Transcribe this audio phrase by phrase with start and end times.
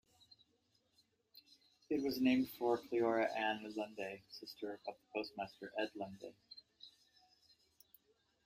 [1.91, 6.33] It was named for Cleora Ann Lunday, sister of the postmaster, Ed Lunday.